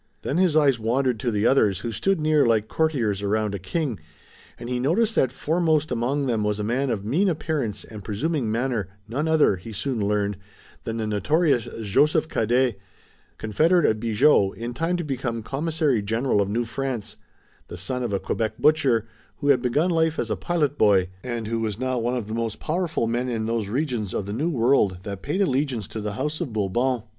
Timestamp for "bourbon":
26.51-27.03